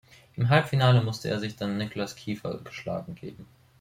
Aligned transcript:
Im 0.35 0.49
Halbfinale 0.49 1.03
musste 1.03 1.29
er 1.29 1.39
sich 1.39 1.57
dann 1.57 1.77
Nicolas 1.77 2.15
Kiefer 2.15 2.57
geschlagen 2.63 3.13
geben. 3.13 3.45